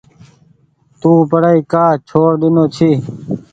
تو 0.99 1.09
پڙآئي 1.31 1.61
ڪآ 1.71 1.85
ڇوڙ 2.07 2.29
ۮينو 2.41 2.63
ڇي۔ 2.75 2.89